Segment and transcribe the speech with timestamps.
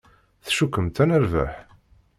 [0.45, 1.53] Tcukkemt ad nerbeḥ?